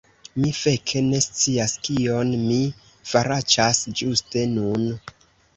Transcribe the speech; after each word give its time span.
Mi 0.43 0.47
feke 0.59 1.01
ne 1.09 1.19
scias 1.25 1.75
kion 1.89 2.33
mi 2.47 2.57
faraĉas 3.13 3.83
ĝuste 4.01 4.49
nun! 4.59 4.91